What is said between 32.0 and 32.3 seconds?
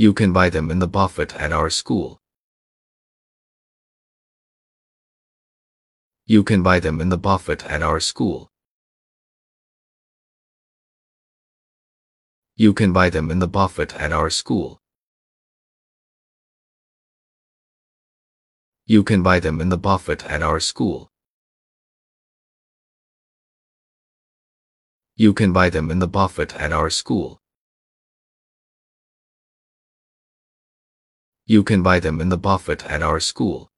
in